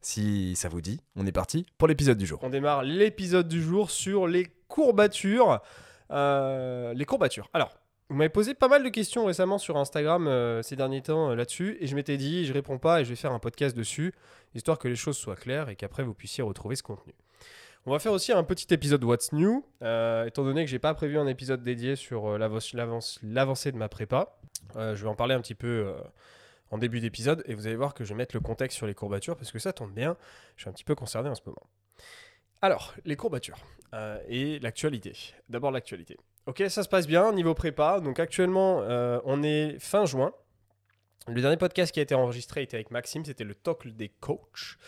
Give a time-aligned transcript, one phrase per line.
[0.00, 2.38] Si ça vous dit, on est parti pour l'épisode du jour.
[2.42, 5.60] On démarre l'épisode du jour sur les courbatures.
[6.10, 7.48] Euh, les courbatures.
[7.52, 7.76] Alors,
[8.08, 11.34] vous m'avez posé pas mal de questions récemment sur Instagram euh, ces derniers temps euh,
[11.34, 14.14] là-dessus, et je m'étais dit, je réponds pas et je vais faire un podcast dessus,
[14.54, 17.14] histoire que les choses soient claires et qu'après vous puissiez retrouver ce contenu.
[17.84, 21.18] On va faire aussi un petit épisode What's New, étant donné que j'ai pas prévu
[21.18, 24.38] un épisode dédié sur l'avancée de ma prépa.
[24.74, 25.94] je vais en parler un petit peu
[26.70, 28.94] en début d'épisode et vous allez voir que je vais mettre le contexte sur les
[28.94, 30.16] courbatures parce que ça tombe bien,
[30.56, 31.62] je suis un petit peu concerné en ce moment.
[32.62, 33.58] Alors, les courbatures
[33.94, 35.12] euh, et l'actualité.
[35.48, 36.16] D'abord l'actualité.
[36.46, 38.00] Ok, ça se passe bien niveau prépa.
[38.00, 40.32] Donc actuellement, euh, on est fin juin.
[41.28, 44.78] Le dernier podcast qui a été enregistré était avec Maxime, c'était le talk des coachs.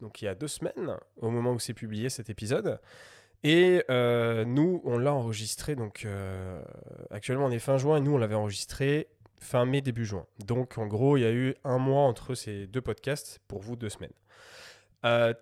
[0.00, 2.80] Donc il y a deux semaines, au moment où c'est publié cet épisode.
[3.44, 6.06] Et euh, nous, on l'a enregistré, donc
[7.10, 9.08] actuellement on est fin juin, et nous on l'avait enregistré
[9.44, 10.26] fin mai, début juin.
[10.46, 13.76] Donc en gros, il y a eu un mois entre ces deux podcasts, pour vous
[13.76, 14.12] deux semaines.
[15.04, 15.34] Euh,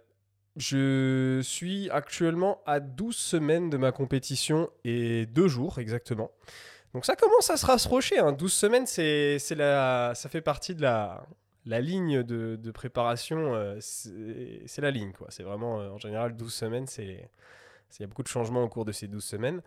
[0.56, 6.30] je suis actuellement à 12 semaines de ma compétition et deux jours exactement.
[6.92, 8.18] Donc ça commence à se rasprocher.
[8.18, 8.32] Hein.
[8.32, 11.26] 12 semaines, c'est, la, ça fait partie de la,
[11.64, 13.54] la ligne de, préparation.
[13.54, 15.12] Euh, c'est, la ligne.
[15.12, 15.28] quoi.
[15.30, 17.30] C'est vraiment, euh, en général, 12 semaines, c'est,
[17.98, 19.62] il y a beaucoup de changements au cours de ces 12 semaines.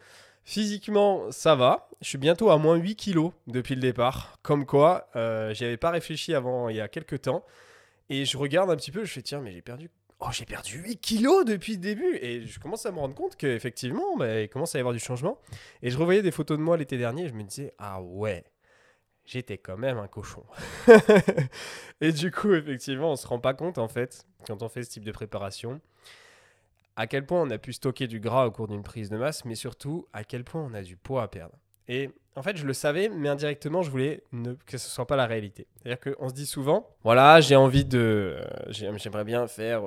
[0.45, 1.89] Physiquement, ça va.
[2.01, 4.37] Je suis bientôt à moins 8 kilos depuis le départ.
[4.43, 7.43] Comme quoi, euh, j'y avais pas réfléchi avant il y a quelques temps.
[8.09, 9.89] Et je regarde un petit peu, je fais tiens, mais j'ai perdu.
[10.19, 12.15] Oh, j'ai perdu 8 kilos depuis le début.
[12.21, 14.99] Et je commence à me rendre compte qu'effectivement, bah, il commence à y avoir du
[14.99, 15.39] changement.
[15.81, 18.43] Et je revoyais des photos de moi l'été dernier je me disais, ah ouais,
[19.25, 20.43] j'étais quand même un cochon.
[22.01, 24.91] et du coup, effectivement, on se rend pas compte en fait, quand on fait ce
[24.91, 25.81] type de préparation
[26.95, 29.45] à quel point on a pu stocker du gras au cours d'une prise de masse,
[29.45, 31.55] mais surtout à quel point on a du poids à perdre.
[31.87, 34.23] Et en fait, je le savais, mais indirectement, je voulais
[34.65, 35.67] que ce ne soit pas la réalité.
[35.77, 38.37] C'est-à-dire qu'on se dit souvent, voilà, j'ai envie de...
[38.39, 39.83] Euh, j'aimerais bien faire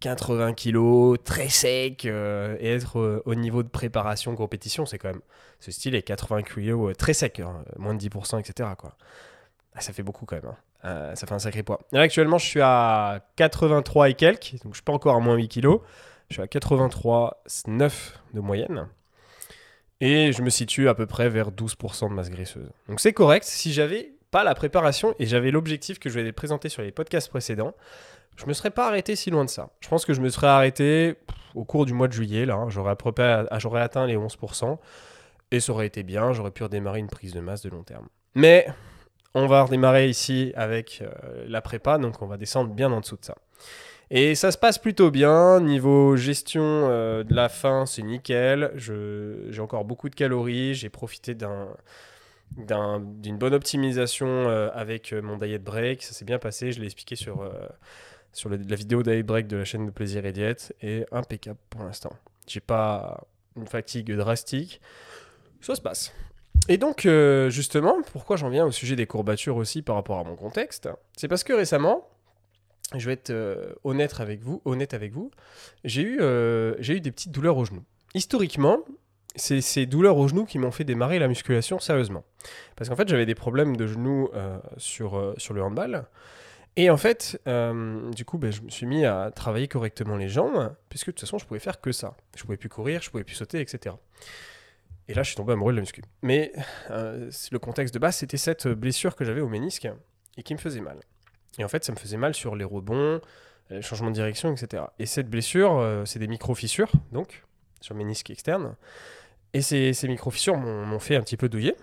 [0.00, 4.86] 80 euh, kilos, très sec, euh, et être au niveau de préparation, compétition.
[4.86, 5.22] C'est quand même...
[5.60, 8.70] Ce style est 80 kilos très sec, hein, moins de 10%, etc.
[9.74, 10.54] Ah, ça fait beaucoup quand même.
[10.82, 11.14] Hein.
[11.16, 11.80] ça fait un sacré poids.
[11.92, 15.48] actuellement, je suis à 83 et quelques, donc je suis pas encore à moins 8
[15.48, 15.80] kilos.
[16.28, 17.92] Je suis à 83,9
[18.34, 18.88] de moyenne.
[20.00, 22.70] Et je me situe à peu près vers 12% de masse graisseuse.
[22.88, 23.44] Donc c'est correct.
[23.44, 27.30] Si j'avais pas la préparation et j'avais l'objectif que je vais présenter sur les podcasts
[27.30, 27.74] précédents,
[28.36, 29.70] je me serais pas arrêté si loin de ça.
[29.80, 31.16] Je pense que je me serais arrêté
[31.54, 32.46] au cours du mois de juillet.
[32.46, 32.68] Là, hein.
[32.68, 34.78] j'aurais atteint les 11%.
[35.50, 36.32] Et ça aurait été bien.
[36.32, 38.06] J'aurais pu redémarrer une prise de masse de long terme.
[38.34, 38.68] Mais
[39.34, 41.98] on va redémarrer ici avec euh, la prépa.
[41.98, 43.36] Donc on va descendre bien en dessous de ça.
[44.10, 45.60] Et ça se passe plutôt bien.
[45.60, 48.72] Niveau gestion euh, de la faim, c'est nickel.
[48.76, 50.74] J'ai encore beaucoup de calories.
[50.74, 51.68] J'ai profité d'un
[52.56, 56.02] d'une bonne optimisation euh, avec mon diet break.
[56.02, 56.72] Ça s'est bien passé.
[56.72, 57.50] Je l'ai expliqué sur,
[58.32, 60.74] sur la vidéo diet break de la chaîne de plaisir et diète.
[60.80, 62.12] Et impeccable pour l'instant.
[62.46, 64.80] J'ai pas une fatigue drastique.
[65.60, 66.14] Ça se passe.
[66.68, 67.08] Et donc,
[67.48, 71.28] justement, pourquoi j'en viens au sujet des courbatures aussi par rapport à mon contexte C'est
[71.28, 72.06] parce que récemment,
[72.94, 75.30] je vais être euh, honnête avec vous, honnête avec vous,
[75.84, 77.84] j'ai eu, euh, eu des petites douleurs au genou.
[78.14, 78.78] Historiquement,
[79.36, 82.24] c'est ces douleurs au genou qui m'ont fait démarrer la musculation sérieusement.
[82.76, 86.06] Parce qu'en fait, j'avais des problèmes de genoux euh, sur, sur le handball.
[86.76, 87.40] Et en fait,
[88.14, 91.20] du coup, ben, je me suis mis à travailler correctement les jambes, puisque de toute
[91.20, 92.16] façon, je pouvais faire que ça.
[92.36, 93.96] Je pouvais plus courir, je pouvais plus sauter, etc.
[95.08, 96.02] Et là, je suis tombé amoureux de la muscu.
[96.22, 96.52] Mais
[96.90, 99.88] le contexte de base, c'était cette blessure que j'avais au ménisque
[100.36, 101.00] et qui me faisait mal.
[101.58, 103.20] Et en fait, ça me faisait mal sur les rebonds,
[103.70, 104.84] les changements de direction, etc.
[104.98, 107.44] Et cette blessure, euh, c'est des micro-fissures, donc,
[107.80, 108.76] sur mes menisque externe.
[109.54, 111.74] Et ces, ces micro-fissures m'ont fait un petit peu douiller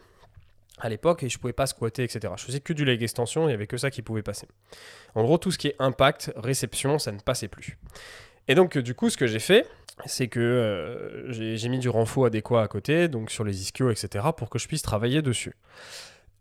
[0.80, 2.34] à l'époque et je pouvais pas squatter, etc.
[2.38, 4.48] Je faisais que du leg extension, il n'y avait que ça qui pouvait passer.
[5.16, 7.78] En gros, tout ce qui est impact, réception, ça ne passait plus.
[8.48, 9.68] Et donc, du coup, ce que j'ai fait,
[10.06, 14.26] c'est que euh, j'ai mis du renfort adéquat à côté, donc sur les ischios, etc.,
[14.36, 15.56] pour que je puisse travailler dessus.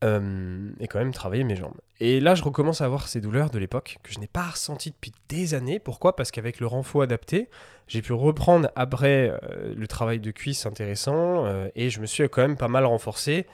[0.03, 1.77] Euh, et quand même travailler mes jambes.
[1.99, 4.91] Et là, je recommence à avoir ces douleurs de l'époque que je n'ai pas ressenties
[4.91, 5.79] depuis des années.
[5.79, 6.15] Pourquoi?
[6.15, 7.49] Parce qu'avec le renfort adapté,
[7.87, 12.43] j'ai pu reprendre après euh, le travail de cuisse intéressant et je me suis quand
[12.43, 13.47] même pas mal renforcé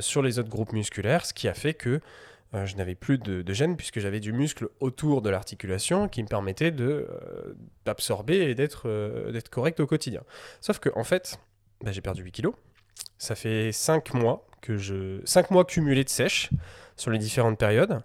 [0.00, 2.00] sur les autres groupes musculaires, ce qui a fait que
[2.54, 6.22] euh, je n'avais plus de, de gêne puisque j'avais du muscle autour de l'articulation qui
[6.22, 7.54] me permettait euh,
[7.84, 10.22] d'absorber et d'être, euh, d'être correct au quotidien.
[10.60, 11.38] Sauf que en fait,
[11.82, 12.54] bah, j'ai perdu 8 kilos.
[13.18, 16.50] Ça fait 5 mois que je 5 mois cumulés de sèche
[16.96, 18.02] sur les différentes périodes.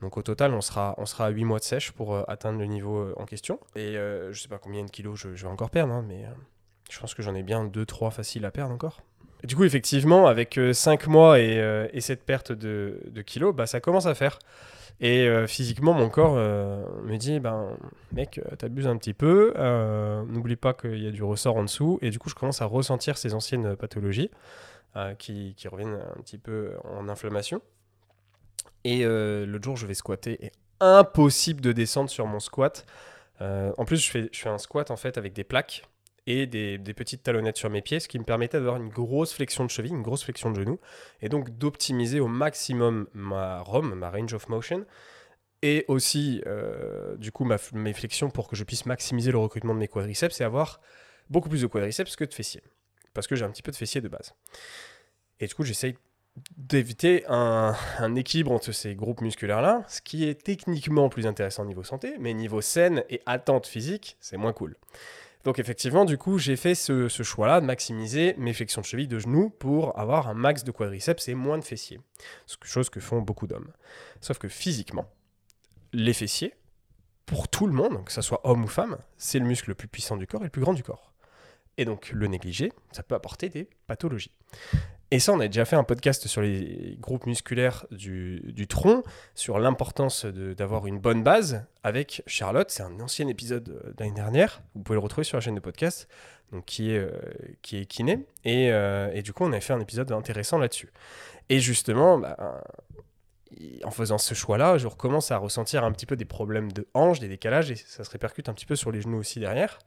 [0.00, 2.66] Donc au total, on sera, on sera à 8 mois de sèche pour atteindre le
[2.66, 3.58] niveau en question.
[3.76, 6.26] Et je sais pas combien de kilos je, vais encore perdre, hein, mais
[6.90, 9.00] je pense que j'en ai bien 2-3 faciles à perdre encore.
[9.46, 13.80] Du coup, effectivement, avec 5 mois et, euh, et cette perte de, kilos, bah, ça
[13.80, 14.40] commence à faire.
[14.98, 17.76] Et euh, physiquement, mon corps euh, me dit, ben,
[18.12, 21.62] mec, euh, t'abuses un petit peu, euh, n'oublie pas qu'il y a du ressort en
[21.62, 22.00] dessous.
[22.02, 24.30] Et du coup, je commence à ressentir ces anciennes pathologies
[24.96, 27.62] euh, qui, reviennent un petit peu en inflammation.
[28.82, 32.84] Et euh, l'autre jour, je vais squatter et impossible de descendre sur mon squat.
[33.42, 35.84] Euh, en plus, je fais, je fais un squat en fait avec des plaques
[36.26, 39.32] et des, des petites talonnettes sur mes pieds, ce qui me permettait d'avoir une grosse
[39.32, 40.80] flexion de cheville, une grosse flexion de genou,
[41.20, 44.84] et donc d'optimiser au maximum ma ROM, ma range of motion,
[45.62, 49.74] et aussi euh, du coup ma, mes flexions pour que je puisse maximiser le recrutement
[49.74, 50.80] de mes quadriceps et avoir
[51.30, 52.62] beaucoup plus de quadriceps que de fessiers,
[53.14, 54.34] parce que j'ai un petit peu de fessiers de base.
[55.40, 55.96] Et du coup, j'essaye
[56.56, 57.74] d'éviter un,
[58.14, 62.60] équilibre entre ces groupes musculaires-là, ce qui est techniquement plus intéressant niveau santé, mais niveau
[62.60, 64.76] scène et attente physique, c'est moins cool.
[65.46, 69.20] Donc effectivement, du coup, j'ai fait ce, choix-là de maximiser mes flexions de cheville, de
[69.20, 72.00] genoux, pour avoir un max de quadriceps et moins de fessiers.
[72.64, 73.70] Chose que font beaucoup d'hommes.
[74.20, 75.08] Sauf que physiquement,
[75.92, 76.54] les fessiers,
[77.26, 79.86] pour tout le monde, que ce soit homme ou femme, c'est le muscle le plus
[79.86, 81.12] puissant du corps et le plus grand du corps.
[81.76, 84.32] Et donc le négliger, ça peut apporter des pathologies.
[85.12, 89.04] Et ça, on a déjà fait un podcast sur les groupes musculaires du, tronc,
[89.36, 92.70] sur l'importance d'avoir une bonne base avec Charlotte.
[92.70, 94.62] C'est un ancien épisode euh, de l'année dernière.
[94.74, 96.08] Vous pouvez le retrouver sur la chaîne de podcast,
[96.50, 97.10] donc qui est, euh,
[97.62, 98.26] qui est kiné.
[98.44, 100.92] Et, euh, et du coup, on a fait un épisode intéressant là-dessus.
[101.50, 102.64] Et justement, bah,
[103.84, 107.20] en faisant ce choix-là, je recommence à ressentir un petit peu des problèmes de hanches,
[107.20, 109.78] des décalages, et ça se répercute un petit peu sur les genoux aussi derrière.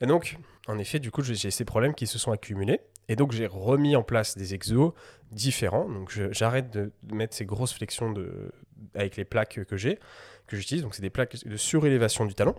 [0.00, 2.80] Et donc, en effet, du coup, j'ai ces problèmes qui se sont accumulés.
[3.08, 4.92] Et donc, j'ai remis en place des exos
[5.30, 5.88] différents.
[5.88, 8.52] Donc, j'arrête de, mettre ces grosses flexions de,
[8.94, 9.98] avec les plaques que j'ai,
[10.46, 10.82] que j'utilise.
[10.82, 12.54] Donc, c'est des plaques de surélévation du talon.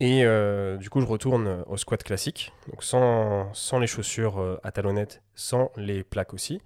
[0.00, 4.58] Et euh, du coup, je retourne au squat classique, donc sans, sans les chaussures euh,
[4.62, 6.62] à talonnettes, sans les plaques aussi.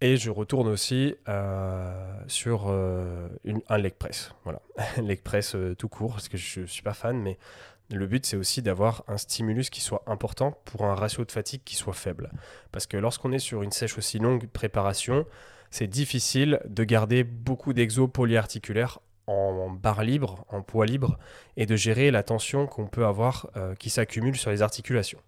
[0.00, 4.32] Et je retourne aussi euh, sur un leg press.
[4.44, 4.60] Voilà,
[5.02, 7.38] leg press tout court, parce que je ne suis pas fan, mais
[7.96, 11.62] le but c'est aussi d'avoir un stimulus qui soit important pour un ratio de fatigue
[11.64, 12.30] qui soit faible.
[12.72, 15.26] Parce que lorsqu'on est sur une sèche aussi longue préparation,
[15.70, 21.18] c'est difficile de garder beaucoup d'exos polyarticulaires en barre libre, en poids libre,
[21.56, 25.20] et de gérer la tension qu'on peut avoir euh, qui s'accumule sur les articulations.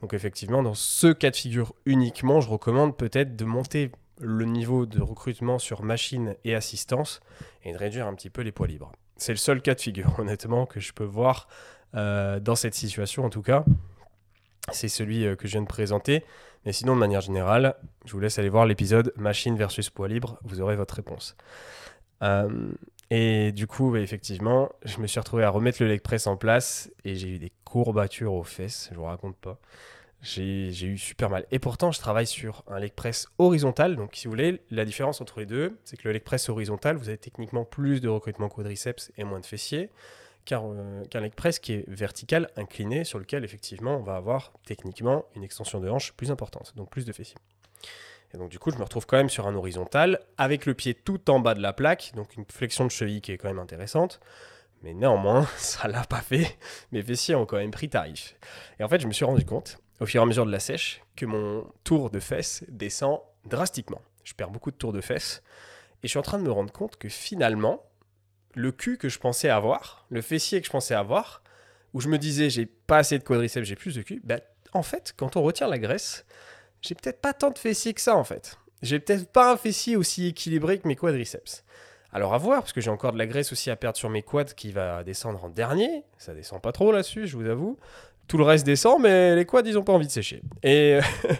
[0.00, 4.86] Donc effectivement, dans ce cas de figure uniquement, je recommande peut-être de monter le niveau
[4.86, 7.20] de recrutement sur machine et assistance
[7.64, 8.92] et de réduire un petit peu les poids libres.
[9.16, 11.48] C'est le seul cas de figure, honnêtement, que je peux voir
[11.94, 13.64] euh, dans cette situation, en tout cas.
[14.72, 16.24] C'est celui euh, que je viens de présenter.
[16.64, 20.38] Mais sinon, de manière générale, je vous laisse aller voir l'épisode machine versus poids libre.
[20.42, 21.36] Vous aurez votre réponse.
[22.22, 22.72] Euh,
[23.10, 26.90] et du coup, effectivement, je me suis retrouvé à remettre le leg press en place
[27.04, 29.60] et j'ai eu des courbatures aux fesses, je vous raconte pas.
[30.22, 31.46] J'ai eu super mal.
[31.52, 33.94] Et pourtant, je travaille sur un leg press horizontal.
[33.94, 36.96] Donc, si vous voulez, la différence entre les deux, c'est que le leg press horizontal,
[36.96, 39.90] vous avez techniquement plus de recrutement quadriceps et moins de fessiers
[40.46, 45.26] qu'un euh, leg press qui est vertical, incliné, sur lequel, effectivement, on va avoir techniquement
[45.34, 47.36] une extension de hanche plus importante, donc plus de fessiers.
[48.32, 50.94] Et donc, du coup, je me retrouve quand même sur un horizontal, avec le pied
[50.94, 53.58] tout en bas de la plaque, donc une flexion de cheville qui est quand même
[53.58, 54.20] intéressante.
[54.82, 56.56] Mais néanmoins, ça l'a pas fait.
[56.92, 58.36] Mes fessiers ont quand même pris tarif.
[58.78, 60.60] Et en fait, je me suis rendu compte, au fur et à mesure de la
[60.60, 64.00] sèche, que mon tour de fesses descend drastiquement.
[64.24, 65.42] Je perds beaucoup de tours de fesses.
[66.02, 67.82] Et je suis en train de me rendre compte que finalement,
[68.56, 71.42] le cul que je pensais avoir, le fessier que je pensais avoir,
[71.92, 74.40] où je me disais j'ai pas assez de quadriceps, j'ai plus de cul, bah,
[74.72, 76.24] en fait, quand on retire la graisse,
[76.80, 78.58] j'ai peut-être pas tant de fessiers que ça en fait.
[78.82, 81.64] J'ai peut-être pas un fessier aussi équilibré que mes quadriceps.
[82.12, 84.22] Alors à voir, parce que j'ai encore de la graisse aussi à perdre sur mes
[84.22, 86.04] quads qui va descendre en dernier.
[86.16, 87.78] Ça descend pas trop là-dessus, je vous avoue.
[88.26, 90.42] Tout le reste descend, mais les quads, ils ont pas envie de sécher.
[90.62, 90.98] Et,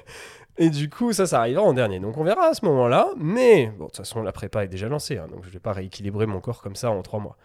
[0.58, 2.00] et du coup, ça, ça arrivera en dernier.
[2.00, 3.08] Donc on verra à ce moment-là.
[3.16, 5.72] Mais bon, de toute façon, la prépa est déjà lancée, hein, donc je vais pas
[5.72, 7.36] rééquilibrer mon corps comme ça en trois mois.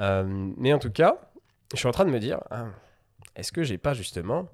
[0.00, 0.24] Euh,
[0.56, 1.16] mais en tout cas,
[1.72, 2.66] je suis en train de me dire, ah,
[3.34, 4.48] est-ce que j'ai pas justement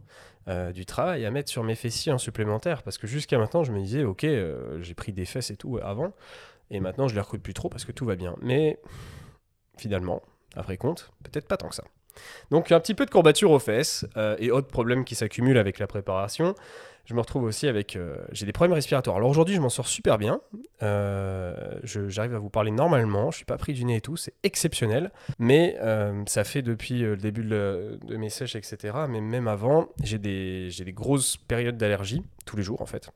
[0.48, 2.82] euh, du travail à mettre sur mes fessiers en supplémentaire?
[2.82, 5.78] Parce que jusqu'à maintenant, je me disais, ok, euh, j'ai pris des fesses et tout
[5.82, 6.12] avant.
[6.70, 8.34] Et maintenant, je les recrute plus trop parce que tout va bien.
[8.40, 8.80] Mais
[9.76, 10.22] finalement,
[10.56, 11.84] après compte, peut-être pas tant que ça.
[12.50, 15.78] Donc un petit peu de courbature aux fesses euh, et autres problèmes qui s'accumulent avec
[15.78, 16.54] la préparation.
[17.04, 17.96] Je me retrouve aussi avec...
[17.96, 19.16] euh, j'ai des problèmes respiratoires.
[19.16, 20.40] Alors aujourd'hui, je m'en sors super bien.
[20.84, 23.32] Euh, J'arrive à vous parler normalement.
[23.32, 24.16] Je suis pas pris du nez et tout.
[24.16, 25.10] C'est exceptionnel.
[25.40, 25.76] Mais
[26.26, 28.94] ça fait depuis le début de, mes sèches, etc.
[29.08, 33.10] Mais même avant, j'ai des, des grosses périodes d'allergie, tous les jours en fait.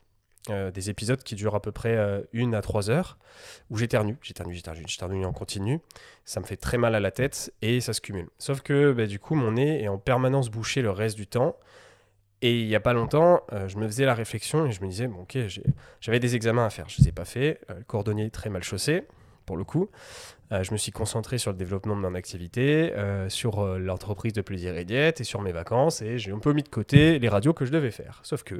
[0.50, 3.18] Euh, des épisodes qui durent à peu près euh, une à trois heures,
[3.70, 5.80] où j'éternue, j'éternue, j'éternue, j'éternue en continu.
[6.24, 8.28] Ça me fait très mal à la tête et ça se cumule.
[8.38, 11.56] Sauf que bah, du coup, mon nez est en permanence bouché le reste du temps.
[12.42, 14.88] Et il n'y a pas longtemps, euh, je me faisais la réflexion et je me
[14.88, 15.38] disais, bon, ok,
[16.00, 17.60] j'avais des examens à faire, je ne les ai pas faits.
[17.68, 19.04] Le cordonnier très mal chaussé,
[19.46, 19.88] pour le coup.
[20.52, 24.32] Euh, je me suis concentré sur le développement de mon activité, euh, sur euh, l'entreprise
[24.32, 27.18] de plaisir et diète et sur mes vacances et j'ai un peu mis de côté
[27.18, 28.20] les radios que je devais faire.
[28.22, 28.56] Sauf que,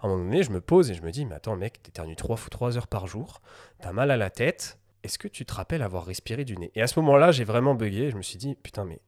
[0.00, 2.16] à un moment donné, je me pose et je me dis, mais attends, mec, t'éternues
[2.16, 3.42] 3 ou 3 heures par jour,
[3.80, 6.70] t'as mal à la tête, est-ce que tu te rappelles avoir respiré du nez?
[6.74, 9.00] Et à ce moment-là, j'ai vraiment bugué je me suis dit, putain, mais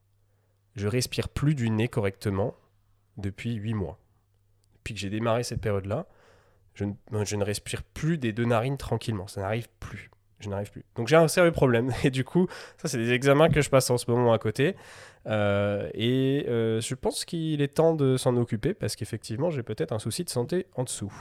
[0.77, 2.55] je respire plus du nez correctement
[3.17, 3.99] depuis 8 mois.
[4.77, 6.07] Depuis que j'ai démarré cette période-là,
[6.75, 9.27] je ne respire plus des deux narines tranquillement.
[9.27, 10.11] Ça n'arrive plus.
[10.41, 10.85] Je n'arrive plus.
[10.97, 11.93] Donc j'ai un sérieux problème.
[12.05, 14.75] Et du coup, ça, c'est des examens que je passe en ce moment à côté.
[15.27, 19.93] Euh, et euh, je pense qu'il est temps de s'en occuper parce qu'effectivement, j'ai peut-être
[19.93, 21.13] un souci de santé en dessous.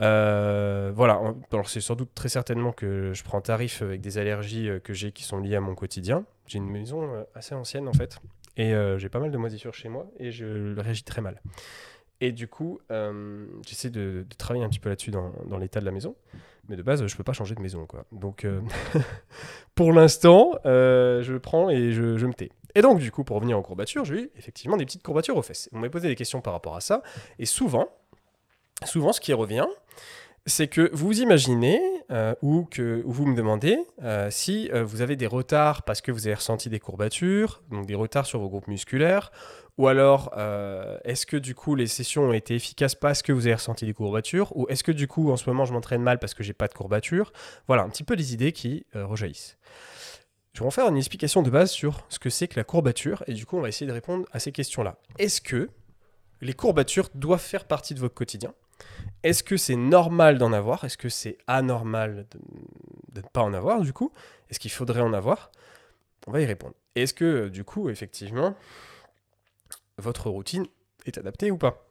[0.00, 1.20] Euh, voilà.
[1.50, 5.12] Alors, c'est sans doute très certainement que je prends tarif avec des allergies que j'ai
[5.12, 6.24] qui sont liées à mon quotidien.
[6.46, 8.20] J'ai une maison assez ancienne en fait.
[8.56, 11.40] Et j'ai pas mal de moisissures chez moi et je réagis très mal.
[12.20, 12.80] Et du coup,
[13.66, 16.14] j'essaie de, travailler un petit peu là-dessus dans l'état de la maison.
[16.68, 17.86] Mais de base, je peux pas changer de maison.
[17.86, 18.04] Quoi.
[18.12, 18.60] Donc, euh,
[19.74, 22.50] pour l'instant, euh, je prends et je, me tais.
[22.74, 25.42] Et donc, du coup, pour revenir aux courbatures, j'ai eu effectivement des petites courbatures aux
[25.42, 25.68] fesses.
[25.72, 27.02] On m'a posé des questions par rapport à ça.
[27.38, 27.88] Et souvent,
[28.84, 29.66] souvent, ce qui revient,
[30.46, 31.80] c'est que vous imaginez
[32.10, 33.78] euh, ou que ou vous me demandez
[34.30, 38.26] si vous avez des retards parce que vous avez ressenti des courbatures, donc des retards
[38.26, 39.30] sur vos groupes musculaires,
[39.76, 43.46] ou alors euh, est-ce que du coup les sessions ont été efficaces parce que vous
[43.46, 46.18] avez ressenti des courbatures, ou est-ce que du coup en ce moment je m'entraîne mal
[46.18, 47.32] parce que j'ai pas de courbatures
[47.66, 49.58] Voilà un petit peu les idées qui euh, rejaillissent.
[50.52, 53.24] Je vais en faire une explication de base sur ce que c'est que la courbature,
[53.26, 54.96] et du coup on va essayer de répondre à ces questions-là.
[55.18, 55.68] Est-ce que
[56.40, 58.54] les courbatures doivent faire partie de votre quotidien?
[59.22, 60.84] Est-ce que c'est normal d'en avoir?
[60.84, 64.12] Est-ce que c'est anormal de, ne pas en avoir du coup?
[64.50, 65.50] Est-ce qu'il faudrait en avoir?
[66.26, 66.74] On va y répondre.
[66.94, 68.54] Est-ce que du coup, effectivement,
[69.98, 70.66] votre routine
[71.06, 71.86] est adaptée ou pas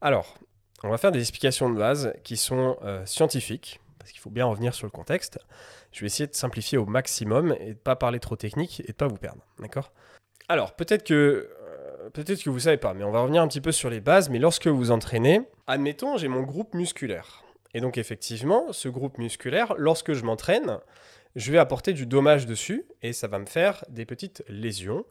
[0.00, 0.36] Alors,
[0.82, 4.46] on va faire des explications de base qui sont euh, scientifiques, parce qu'il faut bien
[4.46, 5.38] revenir sur le contexte.
[5.92, 8.92] Je vais essayer de simplifier au maximum et de pas parler trop technique et de
[8.92, 9.42] pas vous perdre,
[10.48, 13.60] Alors, peut-être que euh, peut-être que vous savez pas, mais on va revenir un petit
[13.60, 14.28] peu sur les bases.
[14.28, 17.44] Mais lorsque vous entraînez, admettons, j'ai mon groupe musculaire.
[17.72, 20.78] Et donc, effectivement, ce groupe musculaire, lorsque je m'entraîne,
[21.34, 25.04] je vais apporter du dommage dessus et ça va me faire des petites lésions.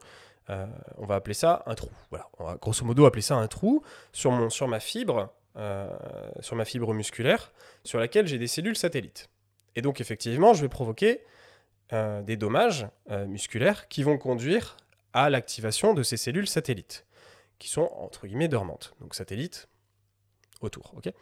[0.50, 0.66] Euh,
[0.98, 1.90] on va appeler ça un trou.
[2.10, 3.82] Voilà, on va grosso modo appeler ça un trou
[4.12, 5.88] sur, mon, sur ma fibre, euh,
[6.40, 7.52] sur ma fibre musculaire,
[7.84, 9.30] sur laquelle j'ai des cellules satellites.
[9.76, 11.24] Et donc, effectivement, je vais provoquer
[11.92, 12.86] euh, des dommages
[13.26, 14.76] musculaires qui vont conduire
[15.12, 17.06] à l'activation de ces cellules satellites,
[17.58, 18.94] qui sont entre guillemets dormantes.
[19.00, 19.68] Donc satellites
[20.60, 21.12] autour, ok?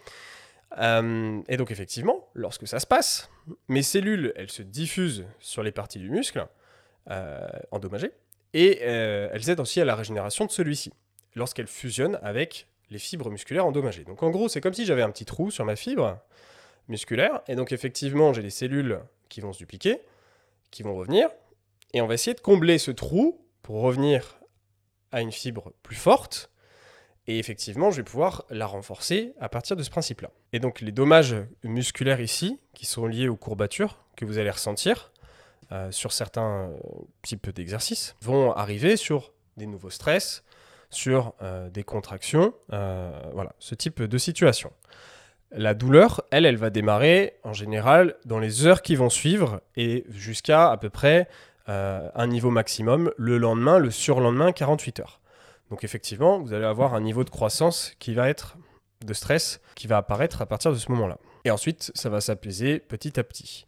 [0.75, 3.29] Et donc effectivement, lorsque ça se passe,
[3.69, 6.47] mes cellules, elles se diffusent sur les parties du muscle
[7.71, 8.13] endommagées,
[8.55, 10.93] et euh, elles aident aussi à la régénération de celui-ci,
[11.35, 14.05] lorsqu'elles fusionnent avec les fibres musculaires endommagées.
[14.05, 16.19] Donc en gros, c'est comme si j'avais un petit trou sur ma fibre
[16.89, 20.01] musculaire, et donc effectivement, j'ai des cellules qui vont se dupliquer,
[20.71, 21.29] qui vont revenir,
[21.95, 24.39] et on va essayer de combler ce trou pour revenir
[25.11, 26.51] à une fibre plus forte.
[27.29, 30.31] Et effectivement, je vais pouvoir la renforcer à partir de ce principe-là.
[30.53, 35.12] Et donc les dommages musculaires ici, qui sont liés aux courbatures que vous allez ressentir
[35.73, 36.77] euh, sur certains euh,
[37.23, 40.45] types d'exercices, vont arriver sur des nouveaux stress,
[40.91, 44.71] sur euh, des contractions, voilà, ce type de situation.
[45.51, 50.05] La douleur, elle, elle va démarrer en général dans les heures qui vont suivre et
[50.11, 51.29] jusqu'à à peu près
[51.67, 55.21] un niveau maximum le lendemain, le surlendemain, 48 heures.
[55.71, 58.57] Donc effectivement, vous allez avoir un niveau de croissance qui va être
[59.05, 61.19] de stress qui va apparaître à partir de ce moment-là.
[61.45, 63.65] Et ensuite, ça va s'apaiser petit à petit.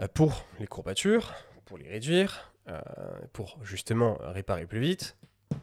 [0.00, 2.80] Euh, pour les courbatures, pour les réduire, euh,
[3.32, 5.16] pour justement réparer plus vite,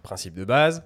[0.04, 0.84] principe de base,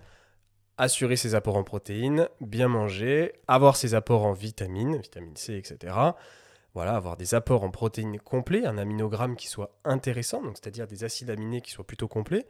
[0.78, 5.96] assurer ses apports en protéines, bien manger, avoir ses apports en vitamines, vitamine C, etc.
[6.74, 11.30] Voilà, avoir des apports en protéines complets, un aminogramme qui soit intéressant, c'est-à-dire des acides
[11.30, 12.48] aminés qui soient plutôt complets.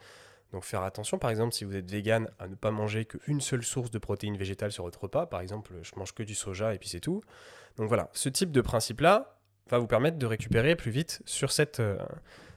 [0.54, 3.64] Donc faire attention, par exemple, si vous êtes vegan, à ne pas manger qu'une seule
[3.64, 5.26] source de protéines végétales sur votre repas.
[5.26, 7.22] Par exemple, je mange que du soja et puis c'est tout.
[7.78, 9.41] Donc voilà, ce type de principe-là
[9.72, 11.98] va vous permettre de récupérer plus vite sur cette, euh,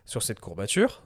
[0.04, 1.02] sur courbature.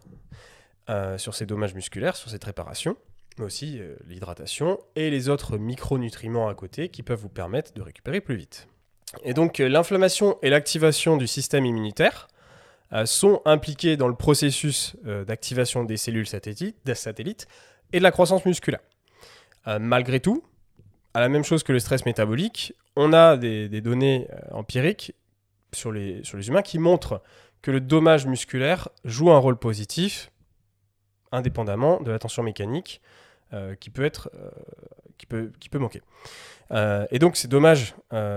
[0.91, 2.97] euh, sur ces dommages musculaires, sur cette réparation,
[3.39, 7.83] mais aussi euh, l'hydratation et les autres micronutriments à côté qui peuvent vous permettre de
[7.83, 8.69] récupérer plus vite.
[9.23, 12.29] Et donc l'inflammation et l'activation du système immunitaire
[13.05, 17.47] sont impliqués dans le processus d'activation des cellules satellites, des satellites
[17.95, 18.81] et de la croissance musculaire.
[19.81, 20.43] malgré tout,
[21.15, 25.15] à la même chose que le stress métabolique, on a des données empiriques
[25.73, 27.23] sur les, humains qui montrent
[27.63, 30.31] que le dommage musculaire joue un rôle positif
[31.33, 33.01] indépendamment de la tension mécanique
[33.53, 34.51] euh, qui, peut être, euh,
[35.19, 36.03] qui, peut, manquer.
[36.71, 37.95] Euh, et donc ces dommages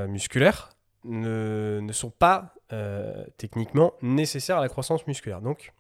[0.08, 0.70] musculaires
[1.04, 2.54] ne, sont pas
[3.38, 5.42] techniquement nécessaires à la croissance musculaire.
[5.42, 5.74] Donc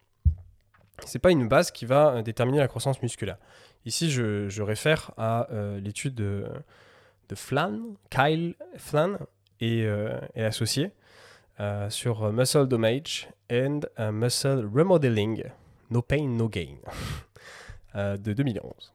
[1.05, 3.37] c'est pas une base qui va déterminer la croissance musculaire.
[3.85, 5.47] Ici, je, je réfère à
[5.81, 6.45] l'étude de,
[7.29, 7.79] de Flan,
[8.09, 9.17] Kyle Flan
[9.59, 9.87] et,
[10.35, 10.91] et associés
[11.89, 15.43] sur Muscle Damage and Muscle Remodeling
[15.91, 16.77] No Pain, No Gain
[17.95, 18.93] euh, de 2011.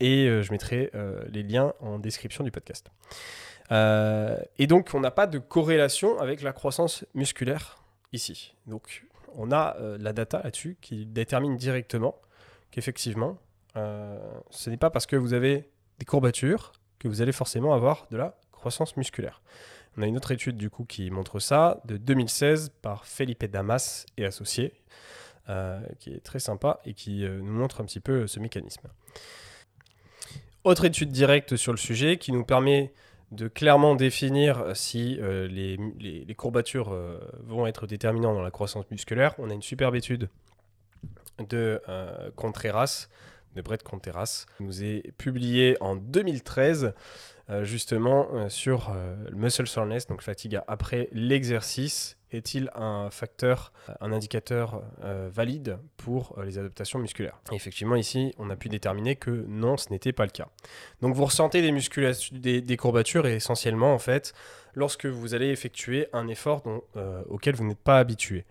[0.00, 2.90] Et euh, je mettrai euh, les liens en description du podcast.
[3.70, 7.78] et donc, on n'a pas de corrélation avec la croissance musculaire
[8.12, 8.54] ici.
[8.66, 12.14] Donc, on a la data là-dessus qui détermine directement
[12.70, 13.38] qu'effectivement,
[13.74, 18.16] ce n'est pas parce que vous avez des courbatures que vous allez forcément avoir de
[18.16, 19.42] la croissance musculaire.
[19.96, 24.06] On a une autre étude du coup qui montre ça de 2016 par Felipe Damas
[24.16, 24.74] et associés.
[25.48, 28.88] Euh, qui est très sympa et qui euh, nous montre un petit peu ce mécanisme.
[30.64, 32.92] Autre étude directe sur le sujet qui nous permet
[33.30, 36.98] de clairement définir si euh, les, les, courbatures
[37.44, 39.36] vont être déterminantes dans la croissance musculaire.
[39.38, 40.28] On a une superbe étude
[41.48, 41.80] de
[42.34, 43.06] Contreras,
[43.54, 46.92] de Brett Contreras, qui nous est publiée en 2013
[47.62, 48.92] justement sur
[49.28, 56.36] le muscle soreness, donc fatigue après l'exercice est-il un facteur, un indicateur euh, valide pour
[56.38, 57.38] euh, les adaptations musculaires?
[57.52, 60.48] Effectivement, ici, on a pu déterminer que non, ce n'était pas le cas.
[61.02, 64.34] Donc, vous ressentez des, courbatures essentiellement, en fait,
[64.74, 66.62] lorsque vous allez effectuer un effort
[66.96, 68.44] euh, auquel vous n'êtes pas habitué.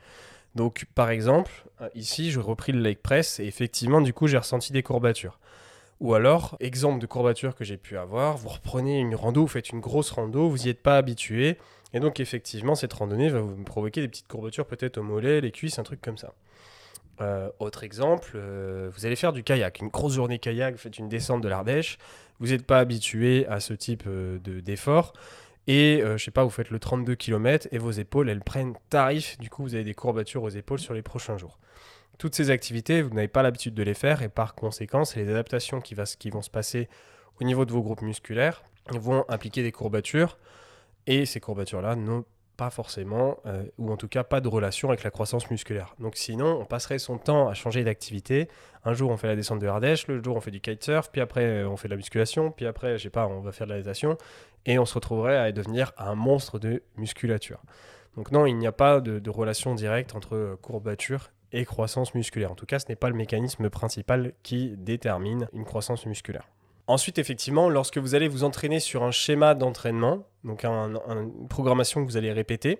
[0.56, 1.52] Donc, par exemple,
[1.96, 5.38] ici, je repris le leg press et effectivement, du coup, j'ai ressenti des courbatures.
[6.02, 9.70] Ou alors, exemple de courbature que j'ai pu avoir, vous reprenez une rando, vous faites
[9.70, 11.58] une grosse rando, vous n'y êtes pas habitué,
[11.94, 15.52] et donc effectivement, cette randonnée va vous provoquer des petites courbatures peut-être au mollet, les
[15.52, 16.34] cuisses, un truc comme ça.
[17.22, 20.98] Euh, autre exemple, euh, vous allez faire du kayak, une grosse journée kayak, vous faites
[20.98, 21.98] une descente de l'Ardèche,
[22.42, 25.14] vous n'êtes pas habitué à ce type euh, d'effort,
[25.68, 29.40] et je sais pas, vous faites le 32 km et vos épaules, elles prennent tarif,
[29.40, 31.58] du coup vous avez des courbatures aux épaules sur les prochains jours.
[32.18, 35.82] Toutes ces activités, vous n'avez pas l'habitude de les faire, et par conséquent, les adaptations
[35.82, 36.88] qui, vont se passer
[37.42, 40.38] au niveau de vos groupes musculaires vont impliquer des courbatures
[41.08, 42.26] et ces courbatures-là n'ont
[42.56, 45.94] pas forcément, euh, ou en tout cas pas de relation avec la croissance musculaire.
[46.00, 48.48] Donc sinon, on passerait son temps à changer d'activité.
[48.86, 51.20] Un jour, on fait la descente de Ardèche, le jour, on fait du kitesurf, puis
[51.20, 53.68] après, euh, on fait de la musculation, puis après, je sais pas, on va faire
[53.68, 54.18] de la natation,
[54.66, 57.62] et on se retrouverait à devenir un monstre de musculature.
[58.16, 62.14] Donc non, il n'y a pas de, de relation directe entre euh, courbature et croissance
[62.14, 62.52] musculaire.
[62.52, 66.48] En tout cas, ce n'est pas le mécanisme principal qui détermine une croissance musculaire.
[66.88, 72.12] Ensuite, effectivement, lorsque vous allez vous entraîner sur un schéma d'entraînement, donc une programmation que
[72.12, 72.80] vous allez répéter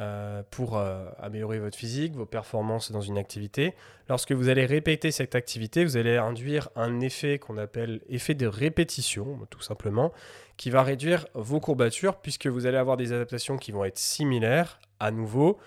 [0.00, 3.74] euh, pour euh, améliorer votre physique, vos performances dans une activité,
[4.08, 8.46] lorsque vous allez répéter cette activité, vous allez induire un effet qu'on appelle effet de
[8.46, 10.12] répétition, tout simplement,
[10.56, 14.80] qui va réduire vos courbatures puisque vous allez avoir des adaptations qui vont être similaires
[14.98, 15.58] à nouveau.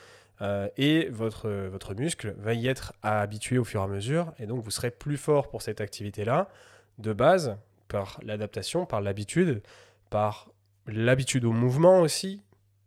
[0.42, 4.48] Euh, et votre, votre muscle va y être habitué au fur et à mesure, et
[4.48, 6.50] donc vous serez plus fort pour cette activité-là
[6.98, 9.62] de base, par l'adaptation, par l'habitude,
[10.10, 10.50] par
[10.88, 12.42] l'habitude au mouvement aussi,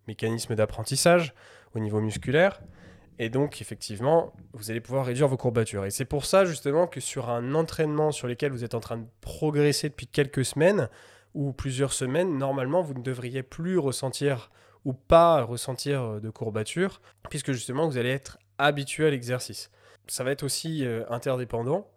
[0.09, 1.35] mécanisme d'apprentissage
[1.75, 2.61] au niveau musculaire.
[3.19, 5.85] Et donc, effectivement, vous allez pouvoir réduire vos courbatures.
[5.85, 8.97] Et c'est pour ça, justement, que sur un entraînement sur lequel vous êtes en train
[8.97, 10.89] de progresser depuis quelques semaines
[11.33, 14.51] ou plusieurs semaines, normalement, vous ne devriez plus ressentir
[14.85, 19.71] ou pas ressentir de courbatures, puisque justement, vous allez être habitué à l'exercice.
[20.07, 21.89] Ça va être aussi euh, interdépendant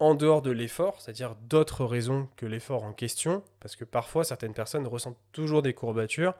[0.00, 4.54] en dehors de l'effort, c'est-à-dire d'autres raisons que l'effort en question, parce que parfois certaines
[4.54, 6.34] personnes ressentent toujours des courbatures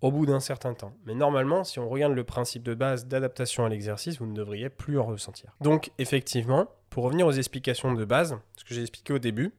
[0.00, 0.92] au bout d'un certain temps.
[1.04, 4.68] Mais normalement, si on regarde le principe de base d'adaptation à l'exercice, vous ne devriez
[4.68, 5.54] plus en ressentir.
[5.60, 9.52] Donc effectivement, pour revenir aux explications de base, ce que j'ai expliqué au début,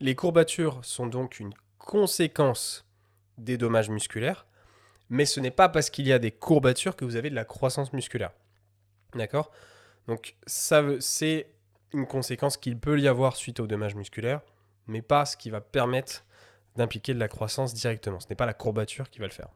[0.00, 2.86] les courbatures sont donc une conséquence
[3.38, 4.46] des dommages musculaires,
[5.12, 7.44] mais ce n'est pas parce qu'il y a des courbatures que vous avez de la
[7.44, 8.32] croissance musculaire.
[9.14, 9.50] D'accord?
[10.08, 11.48] Donc ça c'est
[11.92, 14.40] une conséquence qu'il peut y avoir suite au dommage musculaire,
[14.86, 16.24] mais pas ce qui va permettre
[16.76, 18.20] d'impliquer de la croissance directement.
[18.20, 19.48] Ce n'est pas la courbature qui va le faire.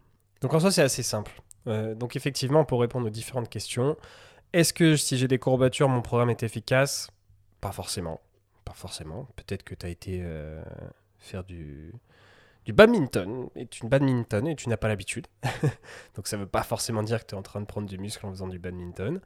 [0.42, 1.33] Donc en soi, c'est assez simple.
[1.69, 3.97] Euh, donc effectivement, pour répondre aux différentes questions,
[4.53, 7.11] Est-ce que si j'ai des courbatures, mon programme est efficace?
[7.62, 8.21] Pas forcément.
[8.66, 9.27] Pas forcément.
[9.37, 10.62] Peut-être que tu as été euh,
[11.19, 11.95] faire du,
[12.66, 15.29] du badminton et tu badminton et tu n'as pas l'habitude.
[16.16, 17.96] Donc ça ne veut pas forcément dire que tu es en train de prendre du
[17.96, 19.20] muscle en faisant du badminton.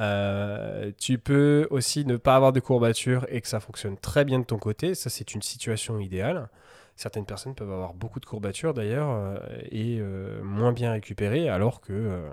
[0.00, 4.38] Euh, tu peux aussi ne pas avoir de courbatures et que ça fonctionne très bien
[4.38, 4.94] de ton côté.
[4.94, 6.48] Ça, c'est une situation idéale.
[6.94, 9.36] Certaines personnes peuvent avoir beaucoup de courbatures d'ailleurs euh,
[9.70, 12.30] et euh, moins bien récupérer alors que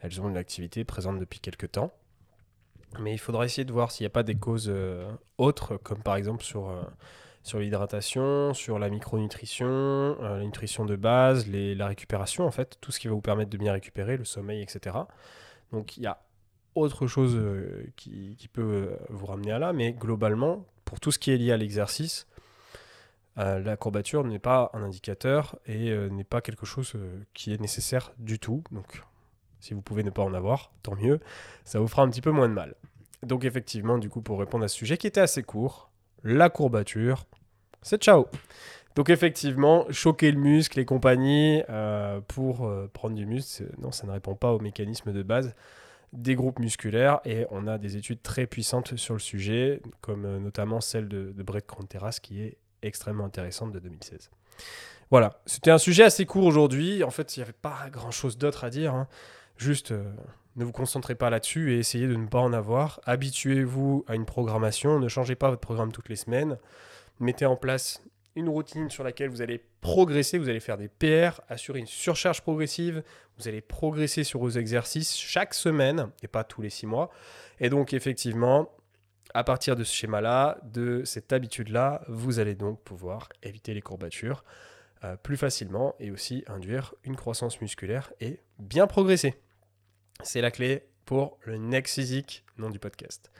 [0.00, 1.92] elles ont une activité présente depuis quelques temps.
[2.98, 4.72] Mais il faudra essayer de voir s'il n'y a pas des causes
[5.36, 6.72] autres, comme par exemple sur
[7.46, 12.90] sur l'hydratation, sur la micronutrition, euh, la nutrition de base, la récupération en fait, tout
[12.90, 14.96] ce qui va vous permettre de bien récupérer, le sommeil, etc.
[15.70, 16.20] Donc il y a
[16.74, 21.20] autre chose euh, qui, peut euh, vous ramener à là, mais globalement, pour tout ce
[21.20, 22.26] qui est lié à l'exercice,
[23.36, 26.94] la courbature n'est pas un indicateur et n'est pas quelque chose
[27.34, 28.64] qui est nécessaire du tout.
[28.72, 29.02] Donc
[29.60, 31.20] si vous pouvez ne pas en avoir, tant mieux,
[31.66, 32.76] ça vous fera un petit peu moins de mal.
[33.22, 35.90] Donc effectivement, du coup, pour répondre à ce sujet qui était assez court,
[36.24, 37.26] la courbature,
[37.82, 38.26] c'est ciao.
[38.96, 44.06] Donc effectivement, choquer le muscle et compagnie euh, pour euh, prendre du muscle, non, ça
[44.06, 45.54] ne répond pas au mécanisme de base
[46.14, 50.38] des groupes musculaires et on a des études très puissantes sur le sujet, comme euh,
[50.38, 54.30] notamment celle de, de Brett Cronteras qui est extrêmement intéressante de 2016.
[55.10, 57.04] Voilà, c'était un sujet assez court aujourd'hui.
[57.04, 58.94] En fait, il n'y avait pas grand-chose d'autre à dire.
[58.94, 59.08] Hein.
[59.58, 59.92] Juste,
[60.56, 63.00] ne vous concentrez pas là-dessus et essayez de ne pas en avoir.
[63.04, 64.98] Habituez-vous à une programmation.
[64.98, 66.58] Ne changez pas votre programme toutes les semaines
[67.20, 68.02] mettez en place
[68.34, 72.42] une routine sur laquelle vous allez progresser, vous allez faire des PR, assurer une surcharge
[72.42, 73.02] progressive,
[73.38, 77.10] vous allez progresser sur vos exercices chaque semaine et pas tous les six mois.
[77.60, 78.70] Et donc effectivement,
[79.32, 84.44] à partir de ce schéma-là, de cette habitude-là, vous allez donc pouvoir éviter les courbatures
[85.04, 89.34] euh, plus facilement et aussi induire une croissance musculaire et bien progresser.
[90.22, 93.30] C'est la clé pour le Next Physique, nom du podcast.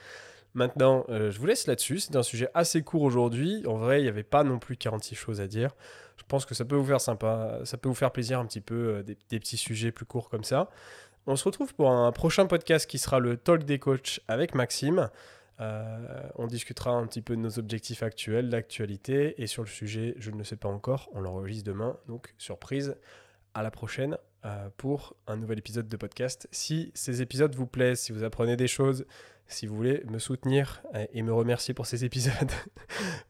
[0.55, 1.99] Maintenant, euh, je vous laisse là-dessus.
[1.99, 3.63] C'est un sujet assez court aujourd'hui.
[3.67, 5.75] En vrai, il n'y avait pas non plus 46 choses à dire.
[6.17, 8.75] Je pense que ça peut vous faire ça peut vous faire plaisir un petit peu
[8.75, 10.71] euh, des, petits sujets plus courts comme ça.
[11.27, 15.11] On se retrouve pour un prochain podcast qui sera le Talk des coachs avec Maxime.
[15.61, 20.15] Euh, on discutera un petit peu de nos objectifs actuels, l'actualité et sur le sujet,
[20.19, 21.97] je ne le sais pas encore, on l'enregistre demain.
[22.09, 22.97] Donc, surprise,
[23.57, 24.19] à la prochaine
[24.77, 26.47] pour un nouvel épisode de podcast.
[26.53, 29.07] Si ces épisodes vous plaisent, si vous apprenez des choses,
[29.49, 32.53] si vous voulez me soutenir et me remercier pour ces épisodes.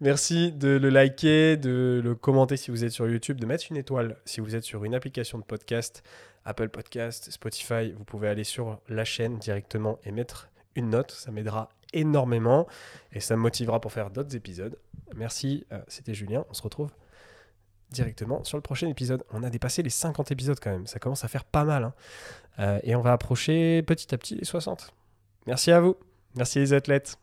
[0.01, 3.77] Merci de le liker, de le commenter si vous êtes sur YouTube, de mettre une
[3.77, 6.03] étoile si vous êtes sur une application de podcast,
[6.45, 7.93] Apple Podcast, Spotify.
[7.93, 11.13] Vous pouvez aller sur la chaîne directement et mettre une note.
[11.13, 12.67] Ça m'aidera énormément
[13.13, 14.77] et ça me motivera pour faire d'autres épisodes.
[15.15, 16.45] Merci, euh, c'était Julien.
[16.51, 16.91] On se retrouve
[17.91, 19.25] directement sur le prochain épisode.
[19.33, 20.87] On a dépassé les 50 épisodes quand même.
[20.87, 21.85] Ça commence à faire pas mal.
[21.85, 21.95] Hein.
[22.59, 24.93] Euh, et on va approcher petit à petit les 60.
[25.47, 25.97] Merci à vous.
[26.35, 27.19] Merci les athlètes.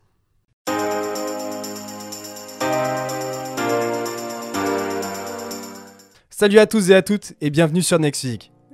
[6.30, 8.53] Salut à tous et à toutes et bienvenue sur Next.